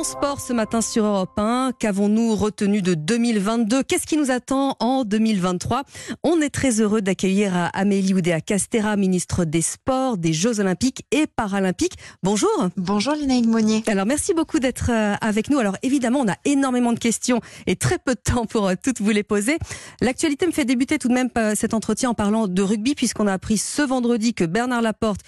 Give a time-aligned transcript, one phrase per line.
[0.00, 1.72] Parlons sport ce matin sur Europe 1.
[1.78, 5.82] Qu'avons-nous retenu de 2022 Qu'est-ce qui nous attend en 2023
[6.22, 11.26] On est très heureux d'accueillir Amélie Oudéa Castera, ministre des Sports, des Jeux Olympiques et
[11.26, 11.96] Paralympiques.
[12.22, 12.50] Bonjour.
[12.76, 13.82] Bonjour Lénaïque Monnier.
[13.88, 15.58] Alors merci beaucoup d'être euh, avec nous.
[15.58, 19.00] Alors évidemment, on a énormément de questions et très peu de temps pour euh, toutes
[19.00, 19.58] vous les poser.
[20.00, 23.26] L'actualité me fait débuter tout de même euh, cet entretien en parlant de rugby puisqu'on
[23.26, 25.20] a appris ce vendredi que Bernard Laporte,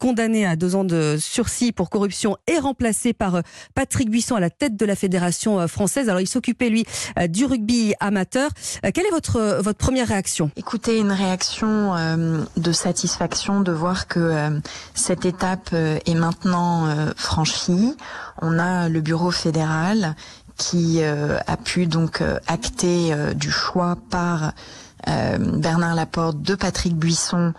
[0.00, 3.42] condamné à deux ans de sursis pour corruption, est remplacé par
[3.74, 6.08] Patrick Patrick Buisson à la tête de la fédération euh, française.
[6.08, 6.84] Alors il s'occupait lui
[7.20, 8.50] euh, du rugby amateur.
[8.84, 10.50] Euh, quelle est votre votre première réaction?
[10.56, 11.94] Écoutez, une réaction
[12.56, 14.60] de satisfaction de voir que
[14.94, 17.94] cette étape est maintenant franchie.
[18.42, 20.16] On a le bureau fédéral
[20.56, 24.52] qui a pu donc acter du choix par
[25.06, 27.52] Bernard Laporte de Patrick Buisson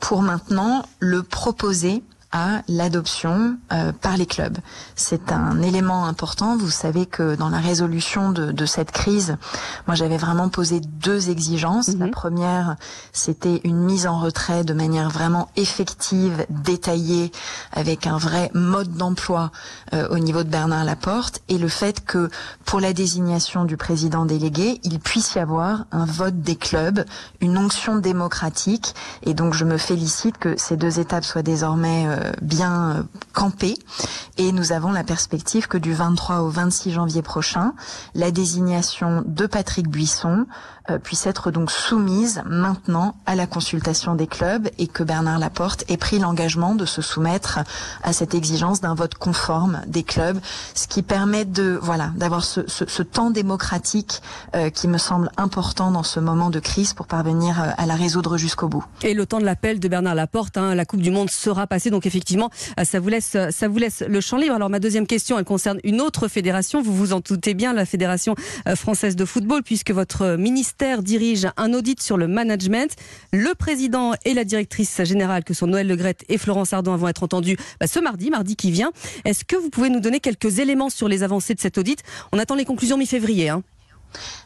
[0.00, 4.58] pour maintenant le proposer à l'adoption euh, par les clubs.
[4.96, 6.58] C'est un élément important.
[6.58, 9.36] Vous savez que dans la résolution de, de cette crise,
[9.86, 11.88] moi j'avais vraiment posé deux exigences.
[11.88, 12.10] La mhm.
[12.10, 12.76] première,
[13.12, 17.32] c'était une mise en retrait de manière vraiment effective, détaillée,
[17.72, 19.50] avec un vrai mode d'emploi
[19.94, 22.28] euh, au niveau de Bernard Laporte, et le fait que
[22.66, 27.04] pour la désignation du président délégué, il puisse y avoir un vote des clubs,
[27.40, 28.94] une onction démocratique.
[29.22, 33.02] Et donc je me félicite que ces deux étapes soient désormais euh, euh, bien euh,
[33.32, 33.76] campé
[34.36, 37.72] et nous avons la perspective que du 23 au 26 janvier prochain,
[38.14, 40.46] la désignation de Patrick Buisson
[40.90, 45.84] euh, puisse être donc soumise maintenant à la consultation des clubs et que Bernard Laporte
[45.88, 47.60] ait pris l'engagement de se soumettre
[48.02, 50.38] à cette exigence d'un vote conforme des clubs,
[50.74, 54.22] ce qui permet de voilà d'avoir ce, temps démocratique
[54.74, 58.68] qui me semble important dans ce moment de crise pour parvenir à la résoudre jusqu'au
[58.68, 58.84] bout.
[59.02, 61.90] Et le temps de l'appel de Bernard Laporte, hein, la Coupe du Monde sera passée
[61.90, 64.54] donc effectivement, euh, ça vous laisse, ça vous laisse le champ libre.
[64.54, 66.82] Alors ma deuxième question, elle concerne une autre fédération.
[66.82, 68.34] Vous vous en doutez bien, la Fédération
[68.66, 72.96] euh, française de football, puisque votre ministère dirige un audit sur le management.
[73.32, 77.22] Le président et la directrice générale, que sont Noël Legrette et Florence Ardon, vont être
[77.22, 78.90] entendus bah, ce mardi, mardi qui vient.
[79.24, 82.02] Est-ce que vous pouvez nous donner quelques éléments sur les avancées de cet audit?
[82.32, 83.48] On attend les conclusions mi-février.
[83.48, 83.62] Hein.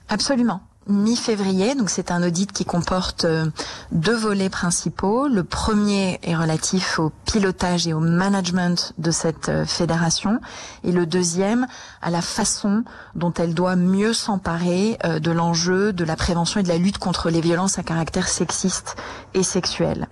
[0.09, 1.75] Absolument mi-février.
[1.75, 3.47] Donc c'est un audit qui comporte euh,
[3.93, 5.29] deux volets principaux.
[5.29, 10.41] Le premier est relatif au pilotage et au management de cette euh, fédération
[10.85, 11.67] et le deuxième
[12.01, 12.85] à la façon
[13.15, 16.99] dont elle doit mieux s'emparer euh, de l'enjeu de la prévention et de la lutte
[16.99, 18.97] contre les violences à caractère sexiste
[19.35, 20.09] et sexuel.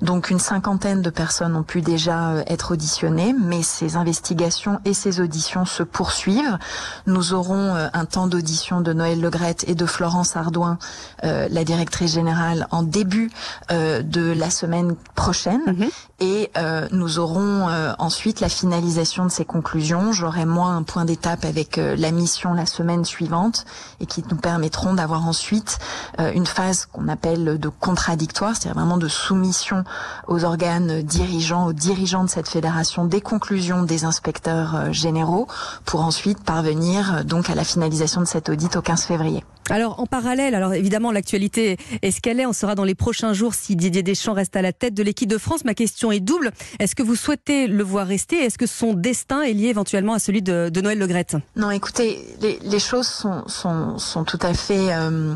[0.00, 5.20] Donc une cinquantaine de personnes ont pu déjà être auditionnées, mais ces investigations et ces
[5.20, 6.58] auditions se poursuivent.
[7.06, 10.78] Nous aurons un temps d'audition de Noël Legrette et de Florence Florence Ardouin,
[11.24, 13.28] euh, la directrice générale, en début
[13.72, 15.62] euh, de la semaine prochaine.
[15.66, 15.88] Mhm.
[16.20, 17.68] Et euh, nous aurons
[17.98, 20.12] ensuite la finalisation de ces conclusions.
[20.12, 23.66] J'aurai moi un point d'étape avec la mission la semaine suivante
[24.00, 25.78] et qui nous permettront d'avoir ensuite
[26.18, 29.84] une phase qu'on appelle de contradictoire, c'est-à-dire vraiment de soumission
[30.26, 35.48] aux organes dirigeants, aux dirigeants de cette fédération des conclusions des inspecteurs généraux
[35.84, 39.44] pour ensuite parvenir donc à la finalisation de cet audit au 15 février.
[39.68, 42.46] Alors en parallèle, alors évidemment l'actualité est ce qu'elle est.
[42.46, 45.28] On sera dans les prochains jours si Didier Deschamps reste à la tête de l'équipe
[45.28, 45.64] de France.
[45.64, 46.52] Ma question est double.
[46.78, 48.36] Est-ce que vous souhaitez le voir rester?
[48.36, 52.78] Est-ce que son destin est lié éventuellement à celui de, Noël Legrette Non, écoutez, les,
[52.78, 55.34] choses sont, sont, tout à fait euh,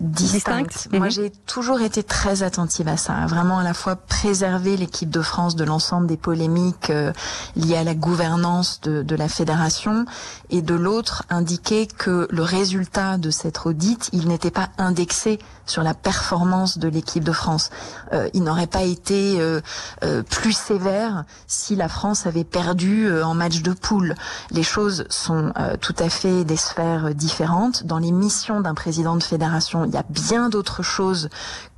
[0.00, 0.88] distincte.
[0.92, 1.10] Moi, mhm.
[1.10, 5.56] j'ai toujours été très attentive à ça, vraiment à la fois préserver l'équipe de France
[5.56, 7.12] de l'ensemble des polémiques euh,
[7.56, 10.06] liées à la gouvernance de, de, la fédération,
[10.50, 15.38] et de l'autre indiquer que le résultat de cette audit, il n'était pas indexé
[15.68, 17.70] sur la performance de l'équipe de France.
[18.12, 19.60] Euh, il n'aurait pas été euh,
[20.02, 24.14] euh, plus sévère si la France avait perdu en match de poule.
[24.50, 27.84] Les choses sont tout à fait des sphères différentes.
[27.84, 31.28] Dans les missions d'un président de fédération, il y a bien d'autres choses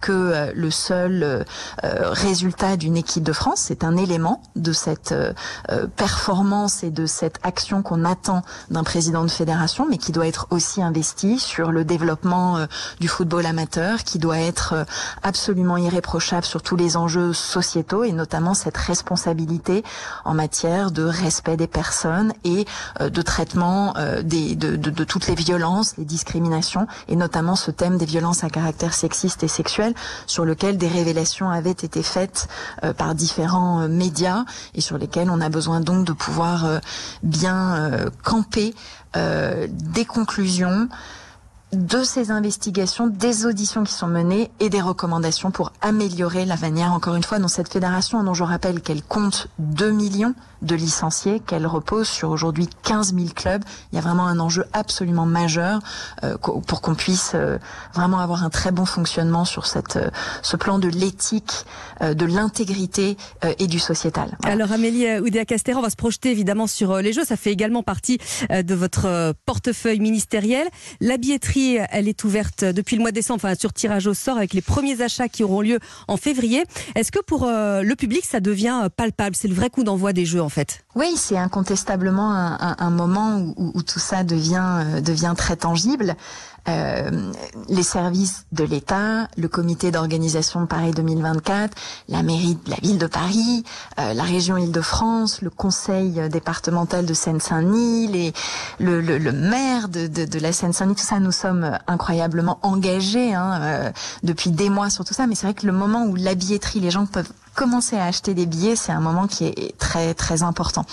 [0.01, 1.45] que le seul
[1.83, 3.61] résultat d'une équipe de France.
[3.67, 5.15] C'est un élément de cette
[5.97, 10.47] performance et de cette action qu'on attend d'un président de fédération, mais qui doit être
[10.51, 12.67] aussi investi sur le développement
[12.99, 14.85] du football amateur qui doit être euh,
[15.23, 19.85] absolument irréprochable sur tous les enjeux sociétaux et notamment cette responsabilité
[20.25, 22.65] en matière de respect des personnes et
[23.01, 27.57] euh, de traitement euh, des, de, de, de toutes les violences, les discriminations et notamment
[27.57, 29.95] ce thème des violences à caractère sexiste et sexuel
[30.27, 32.49] sur lequel des révélations avaient été faites
[32.97, 34.45] par différents médias
[34.75, 36.81] et sur lesquels on a besoin donc de pouvoir
[37.23, 37.91] bien
[38.25, 38.75] camper
[39.15, 40.89] des conclusions
[41.73, 46.93] de ces investigations, des auditions qui sont menées et des recommandations pour améliorer la manière,
[46.93, 51.41] encore une fois, dans cette fédération, dont je rappelle qu'elle compte 2 millions de licenciés,
[51.41, 53.63] qu'elle repose sur aujourd'hui 15 000 clubs.
[53.93, 55.81] Il y a vraiment un enjeu absolument majeur
[56.25, 57.59] euh, pour qu'on puisse euh,
[57.95, 60.11] vraiment avoir un très bon fonctionnement sur cette, euh,
[60.43, 61.65] ce plan de l'éthique,
[62.01, 63.17] de l'intégrité
[63.59, 64.37] et du sociétal.
[64.45, 67.25] Alors Amélie Oudéa-Castéra, on va se projeter évidemment sur les Jeux.
[67.25, 68.19] Ça fait également partie
[68.51, 70.67] de votre portefeuille ministériel.
[71.01, 71.19] La
[71.91, 74.63] elle est ouverte depuis le mois de décembre, enfin sur tirage au sort avec les
[74.63, 75.79] premiers achats qui auront lieu
[76.09, 76.65] en février.
[76.95, 79.37] Est-ce que pour le public, ça devient palpable?
[79.37, 82.91] C'est le vrai coup d'envoi des Jeux en fait Oui, c'est incontestablement un, un, un
[82.91, 86.17] moment où, où, tout ça devient, devient très tangible.
[86.69, 87.33] Euh,
[87.69, 91.75] les services de l'État, le comité d'organisation de Paris 2024,
[92.09, 93.65] la mairie de la ville de Paris,
[93.99, 98.33] euh, la région Île-de-France, le conseil départemental de Seine-Saint-Denis,
[98.79, 103.33] le, le, le, maire de, de, de la Seine-Saint-Denis, tout ça, nous sommes incroyablement engagés
[103.33, 103.91] hein, euh,
[104.23, 105.27] depuis des mois sur tout ça.
[105.27, 108.33] Mais c'est vrai que le moment où la billetterie, les gens peuvent commencer à acheter
[108.33, 110.87] des billets, c'est un moment qui est très très important.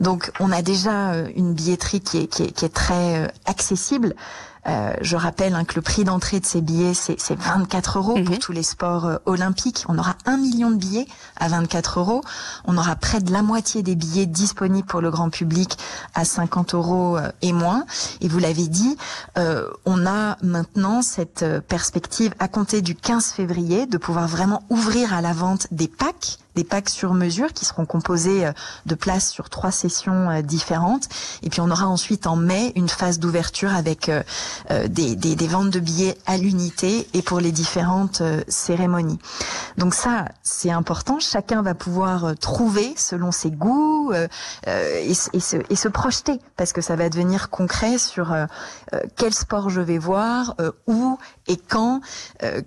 [0.00, 4.14] Donc on a déjà une billetterie qui est, qui est, qui est très accessible.
[4.66, 8.34] Euh, je rappelle hein, que le prix d'entrée de ces billets, c'est 24 euros pour
[8.34, 8.38] mhm.
[8.38, 9.84] tous les sports euh, olympiques.
[9.88, 11.06] On aura un million de billets
[11.36, 12.22] à 24 euros.
[12.64, 15.76] On aura près de la moitié des billets disponibles pour le grand public
[16.14, 17.84] à 50 euros euh, et moins.
[18.20, 18.96] Et vous l'avez dit,
[19.84, 25.20] on a maintenant cette perspective à compter du 15 février de pouvoir vraiment ouvrir à
[25.20, 28.52] la vente des packs des packs sur mesure qui seront composés euh,
[28.86, 31.08] de places sur trois sessions euh, différentes.
[31.42, 34.22] Et puis on aura ensuite en mai une phase d'ouverture avec euh,
[34.88, 39.18] des, ventes de billets à l'unité et pour les différentes cérémonies.
[39.78, 41.18] Donc ça, c'est important.
[41.20, 46.80] Chacun va pouvoir trouver selon ses goûts et, et, se, et, se, projeter parce que
[46.80, 48.34] ça va devenir concret sur
[49.16, 50.56] quel sport je vais voir,
[50.86, 52.00] où et quand,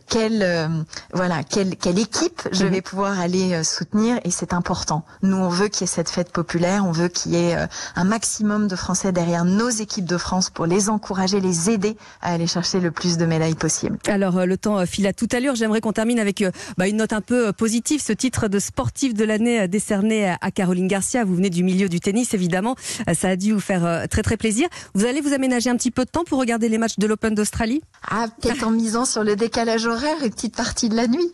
[0.07, 2.71] quelle voilà, quelle, quelle équipe je mhm.
[2.71, 5.03] vais pouvoir aller soutenir et c'est important.
[5.21, 7.67] Nous, on veut qu'il y ait cette fête populaire, on veut qu'il y ait euh,
[7.95, 12.33] un maximum de Français derrière nos équipes de France pour les encourager, les aider à
[12.33, 13.97] aller chercher le plus de médailles possible.
[14.07, 15.55] Alors, euh, le temps euh, file à toute allure.
[15.55, 16.43] J'aimerais qu'on termine avec
[16.77, 18.01] bah, une note un peu positive.
[18.03, 21.23] Ce titre de sportif de l'année décerné à Caroline Garcia.
[21.23, 22.75] Vous venez du milieu du tennis, évidemment.
[23.13, 24.67] Ça a dû vous faire très très plaisir.
[24.93, 27.33] Vous allez vous aménager un petit peu de temps pour regarder les matchs de l'Open
[27.33, 27.81] d'Australie?
[28.09, 31.31] Ah, peut-être en misant sur le décalage horaire, une petite partie de la nuit.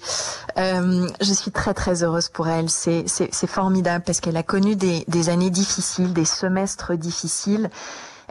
[0.58, 2.70] Euh, je suis très très heureuse pour elle.
[2.70, 3.08] C'est
[3.48, 7.70] formidable parce qu'elle a connu des années difficiles, des semestres difficiles.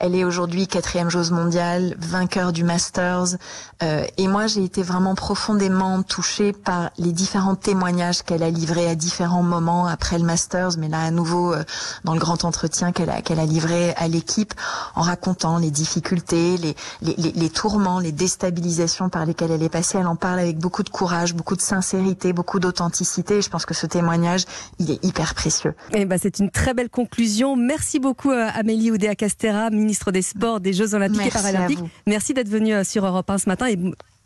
[0.03, 3.37] Elle est aujourd'hui quatrième joueuse mondiale, vainqueur du Masters.
[3.85, 8.89] Euh, et moi, j'ai été vraiment profondément touchée par les différents témoignages qu'elle a livrés
[8.89, 11.63] à différents moments après le Masters, mais là à nouveau euh,
[12.03, 14.55] dans le grand entretien qu'elle a, qu'elle a livré à l'équipe,
[14.97, 19.69] en racontant les difficultés, les, les, les, les, tourments, les déstabilisations par lesquelles elle est
[19.69, 19.99] passée.
[19.99, 23.41] Elle en parle avec beaucoup de courage, beaucoup de sincérité, beaucoup d'authenticité.
[23.41, 24.47] Je pense que ce témoignage,
[24.81, 25.77] il est hyper précieux.
[25.93, 27.55] Et eh ben, c'est une très belle conclusion.
[27.55, 29.71] Merci beaucoup euh, Amélie Oudéa-Castera,
[30.13, 31.81] des Sports, des Jeux Olympiques et Paralympiques.
[32.07, 33.79] Merci d'être venue euh, sur Europe 1 ce matin et,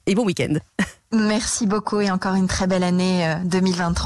[0.07, 0.55] et bon week-end.
[1.13, 3.91] Merci beaucoup et encore une très belle année 2023.
[3.91, 3.95] Euh,